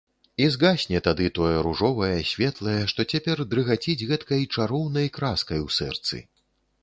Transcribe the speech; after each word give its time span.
І 0.43 0.45
згасне 0.53 0.99
тады 1.07 1.25
тое 1.39 1.57
ружовае, 1.67 2.15
светлае, 2.29 2.79
што 2.93 3.05
цяпер 3.15 3.43
дрыгаціць 3.53 4.07
гэткай 4.13 4.41
чароўнай 4.57 5.07
краскай 5.19 5.59
у 5.67 5.69
сэрцы. 5.77 6.23